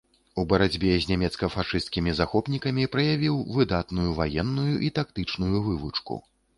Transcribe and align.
У 0.43 0.45
барацьбе 0.53 0.93
з 1.03 1.09
нямецка-фашысцкімі 1.11 2.15
захопнікамі 2.21 2.89
праявіў 2.97 3.35
выдатную 3.61 4.09
ваенную 4.19 4.71
і 4.91 4.95
тактычную 5.01 5.57
вывучку. 5.71 6.25